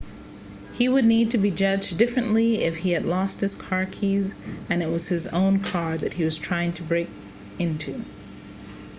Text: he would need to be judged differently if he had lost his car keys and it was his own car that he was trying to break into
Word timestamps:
he 0.73 0.89
would 0.89 1.05
need 1.05 1.29
to 1.29 1.37
be 1.37 1.51
judged 1.51 1.95
differently 1.95 2.63
if 2.63 2.75
he 2.75 2.89
had 2.89 3.05
lost 3.05 3.39
his 3.39 3.53
car 3.53 3.85
keys 3.85 4.33
and 4.67 4.81
it 4.81 4.89
was 4.89 5.07
his 5.07 5.27
own 5.27 5.59
car 5.59 5.95
that 5.95 6.15
he 6.15 6.23
was 6.23 6.39
trying 6.39 6.73
to 6.73 6.81
break 6.81 7.07
into 7.59 8.03